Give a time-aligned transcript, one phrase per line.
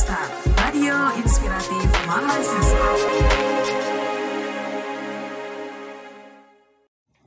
[0.00, 2.88] Radio inspiratif mahasiswa.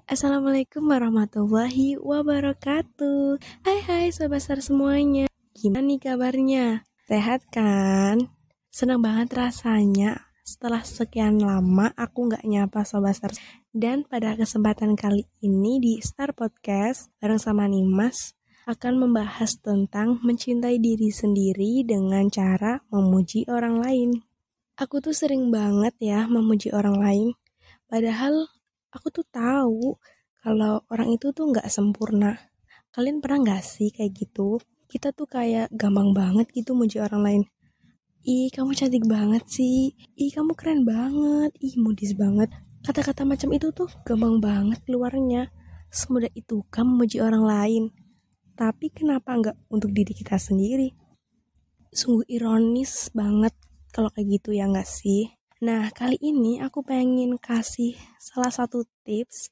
[0.10, 6.82] Assalamualaikum warahmatullahi wabarakatuh Hai hai Sobat Star semuanya Gimana nih kabarnya?
[7.06, 8.34] Sehat kan?
[8.74, 13.38] Senang banget rasanya setelah sekian lama aku nggak nyapa Sobat Star
[13.70, 18.34] Dan pada kesempatan kali ini di Star Podcast bareng sama Nimas
[18.64, 24.10] akan membahas tentang mencintai diri sendiri dengan cara memuji orang lain.
[24.80, 27.28] Aku tuh sering banget ya memuji orang lain,
[27.92, 28.48] padahal
[28.90, 30.00] aku tuh tahu
[30.44, 32.40] kalau orang itu tuh nggak sempurna.
[32.96, 34.64] Kalian pernah nggak sih kayak gitu?
[34.88, 37.44] Kita tuh kayak gampang banget gitu muji orang lain.
[38.24, 39.92] Ih, kamu cantik banget sih.
[40.16, 41.52] Ih, kamu keren banget.
[41.60, 42.48] Ih, modis banget.
[42.80, 45.52] Kata-kata macam itu tuh gampang banget keluarnya.
[45.92, 47.84] Semudah itu kamu memuji orang lain.
[48.54, 50.94] Tapi kenapa nggak untuk diri kita sendiri?
[51.90, 53.54] Sungguh ironis banget
[53.90, 55.34] kalau kayak gitu ya nggak sih?
[55.64, 59.50] Nah, kali ini aku pengen kasih salah satu tips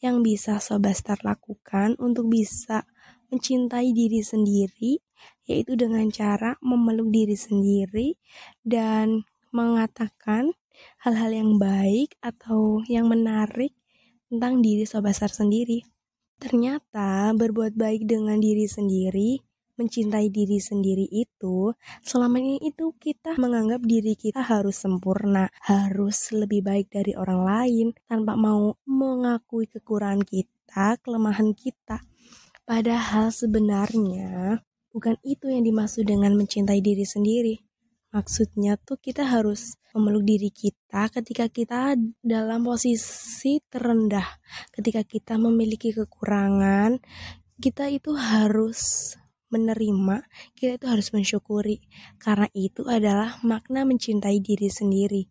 [0.00, 2.88] yang bisa Sobat Star lakukan untuk bisa
[3.28, 4.98] mencintai diri sendiri,
[5.44, 8.16] yaitu dengan cara memeluk diri sendiri
[8.64, 10.50] dan mengatakan
[11.04, 13.76] hal-hal yang baik atau yang menarik
[14.32, 15.84] tentang diri Sobat Star sendiri.
[16.40, 19.36] Ternyata berbuat baik dengan diri sendiri,
[19.76, 26.64] mencintai diri sendiri itu, selama ini itu kita menganggap diri kita harus sempurna, harus lebih
[26.64, 32.00] baik dari orang lain, tanpa mau mengakui kekurangan kita, kelemahan kita.
[32.64, 34.64] Padahal sebenarnya
[34.96, 37.69] bukan itu yang dimaksud dengan mencintai diri sendiri.
[38.10, 44.26] Maksudnya tuh kita harus memeluk diri kita ketika kita dalam posisi terendah.
[44.74, 46.98] Ketika kita memiliki kekurangan,
[47.62, 49.14] kita itu harus
[49.54, 50.26] menerima,
[50.58, 51.86] kita itu harus mensyukuri.
[52.18, 55.30] Karena itu adalah makna mencintai diri sendiri.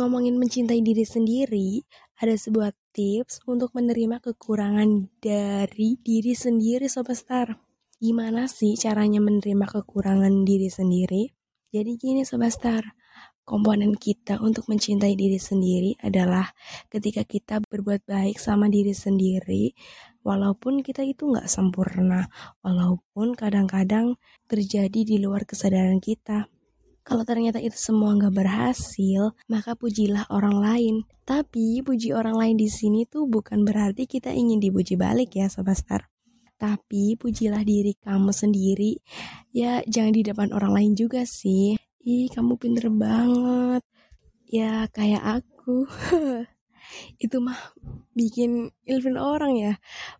[0.00, 1.84] Ngomongin mencintai diri sendiri,
[2.16, 7.48] ada sebuah tips untuk menerima kekurangan dari diri sendiri Sobat Star.
[8.00, 11.35] Gimana sih caranya menerima kekurangan diri sendiri?
[11.76, 12.96] Jadi gini Sobat Star,
[13.44, 16.48] komponen kita untuk mencintai diri sendiri adalah
[16.88, 19.76] ketika kita berbuat baik sama diri sendiri,
[20.24, 22.32] walaupun kita itu nggak sempurna,
[22.64, 24.16] walaupun kadang-kadang
[24.48, 26.48] terjadi di luar kesadaran kita.
[27.04, 30.94] Kalau ternyata itu semua nggak berhasil, maka pujilah orang lain.
[31.28, 35.76] Tapi puji orang lain di sini tuh bukan berarti kita ingin dipuji balik ya Sobat
[35.76, 36.08] Star.
[36.56, 39.00] Tapi pujilah diri kamu sendiri.
[39.52, 41.76] Ya jangan di depan orang lain juga sih.
[42.04, 43.84] Ih kamu pinter banget.
[44.48, 45.84] Ya kayak aku.
[47.24, 47.58] itu mah
[48.16, 49.72] bikin ilfin orang ya.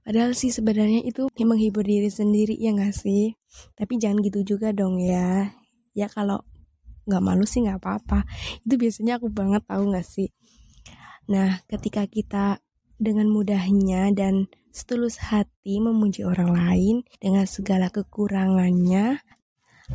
[0.04, 3.32] Padahal sih sebenarnya itu menghibur diri sendiri ya gak sih?
[3.78, 5.54] Tapi jangan gitu juga dong ya.
[5.96, 6.44] Ya kalau
[7.06, 8.26] nggak malu sih nggak apa-apa.
[8.66, 10.28] Itu biasanya aku banget tahu nggak sih.
[11.30, 12.58] Nah, ketika kita
[12.98, 19.24] dengan mudahnya dan setulus hati memuji orang lain dengan segala kekurangannya,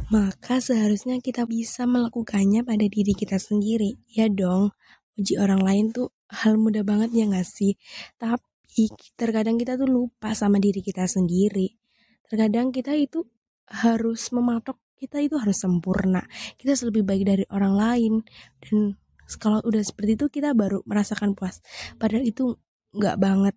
[0.09, 4.01] maka seharusnya kita bisa melakukannya pada diri kita sendiri.
[4.09, 4.73] Ya dong,
[5.13, 7.77] puji orang lain tuh hal mudah banget ya gak sih?
[8.17, 11.77] Tapi terkadang kita tuh lupa sama diri kita sendiri.
[12.25, 13.21] Terkadang kita itu
[13.69, 16.25] harus mematok kita itu harus sempurna.
[16.57, 18.13] Kita harus lebih baik dari orang lain.
[18.57, 18.97] Dan
[19.37, 21.61] kalau udah seperti itu kita baru merasakan puas.
[22.01, 22.57] Padahal itu
[22.97, 23.55] nggak banget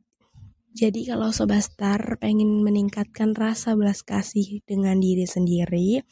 [0.74, 6.02] jadi kalau Sobat Star pengen meningkatkan rasa belas kasih dengan diri sendiri,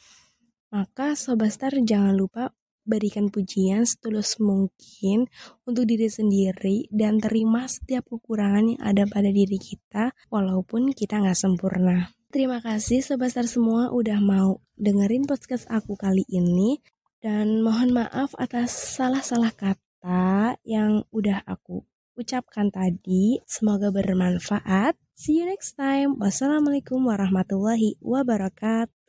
[0.71, 2.55] maka Sobat Star jangan lupa
[2.87, 5.27] berikan pujian setulus mungkin
[5.67, 11.35] untuk diri sendiri dan terima setiap kekurangan yang ada pada diri kita walaupun kita nggak
[11.35, 12.15] sempurna.
[12.31, 16.79] Terima kasih Sobat semua udah mau dengerin podcast aku kali ini
[17.19, 21.83] dan mohon maaf atas salah-salah kata yang udah aku
[22.23, 23.43] ucapkan tadi.
[23.43, 24.95] Semoga bermanfaat.
[25.13, 26.15] See you next time.
[26.17, 29.02] Wassalamualaikum warahmatullahi wabarakatuh.